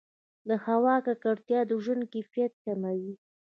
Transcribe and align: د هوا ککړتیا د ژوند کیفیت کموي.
د 0.47 0.49
هوا 0.65 0.95
ککړتیا 1.05 1.61
د 1.69 1.71
ژوند 1.83 2.03
کیفیت 2.13 2.53
کموي. 2.65 3.13